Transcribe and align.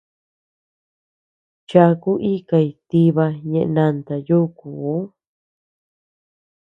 Chaku 1.69 2.11
ikay 2.33 2.67
tiba 2.89 3.25
ñeʼe 3.51 3.69
nanta 3.75 4.15
yúkuu. 4.27 4.99